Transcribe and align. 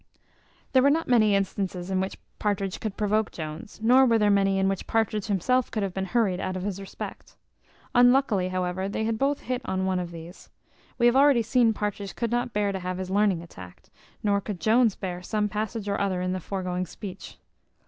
There 0.71 0.81
were 0.81 0.89
not 0.89 1.07
many 1.07 1.35
instances 1.35 1.91
in 1.91 1.99
which 2.01 2.17
Partridge 2.39 2.79
could 2.79 2.97
provoke 2.97 3.31
Jones, 3.31 3.79
nor 3.83 4.03
were 4.07 4.17
there 4.17 4.31
many 4.31 4.57
in 4.57 4.67
which 4.67 4.87
Partridge 4.87 5.25
himself 5.27 5.69
could 5.69 5.83
have 5.83 5.93
been 5.93 6.05
hurried 6.05 6.39
out 6.39 6.57
of 6.57 6.63
his 6.63 6.79
respect. 6.81 7.35
Unluckily, 7.93 8.47
however, 8.49 8.89
they 8.89 9.03
had 9.03 9.19
both 9.19 9.41
hit 9.41 9.61
on 9.63 9.85
one 9.85 9.99
of 9.99 10.09
these. 10.09 10.49
We 10.97 11.05
have 11.05 11.15
already 11.15 11.43
seen 11.43 11.71
Partridge 11.71 12.15
could 12.15 12.31
not 12.31 12.51
bear 12.51 12.71
to 12.71 12.79
have 12.79 12.97
his 12.97 13.11
learning 13.11 13.43
attacked, 13.43 13.91
nor 14.23 14.41
could 14.41 14.59
Jones 14.59 14.95
bear 14.95 15.21
some 15.21 15.47
passage 15.47 15.87
or 15.87 16.01
other 16.01 16.19
in 16.19 16.33
the 16.33 16.39
foregoing 16.39 16.87
speech. 16.87 17.37